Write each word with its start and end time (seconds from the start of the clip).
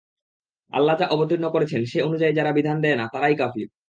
আল্লাহ্ 0.73 0.99
যা 0.99 1.07
অবতীর্ণ 1.07 1.45
করেছেন, 1.49 1.81
সে 1.85 1.99
অনুযায়ী 2.01 2.33
যারা 2.35 2.51
বিধান 2.51 2.77
দেয় 2.81 2.97
না 2.97 3.05
তারাই 3.13 3.35
কাফির। 3.35 3.67